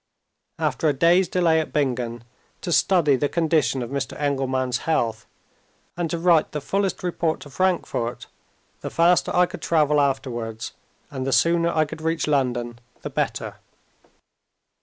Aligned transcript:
After 0.57 0.89
a 0.89 0.93
day's 0.93 1.27
delay 1.27 1.59
at 1.59 1.71
Bingen, 1.71 2.23
to 2.61 2.71
study 2.71 3.15
the 3.15 3.29
condition 3.29 3.83
of 3.83 3.91
Mr. 3.91 4.19
Engelman's 4.19 4.79
health 4.89 5.27
and 5.95 6.09
to 6.09 6.17
write 6.17 6.53
the 6.53 6.59
fullest 6.59 7.03
report 7.03 7.39
to 7.41 7.51
Frankfort, 7.51 8.25
the 8.79 8.89
faster 8.89 9.29
I 9.35 9.45
could 9.45 9.61
travel 9.61 10.01
afterwards, 10.01 10.73
and 11.11 11.23
the 11.27 11.31
sooner 11.31 11.69
I 11.69 11.85
could 11.85 12.01
reach 12.01 12.25
London, 12.25 12.79
the 13.03 13.11
better. 13.11 13.57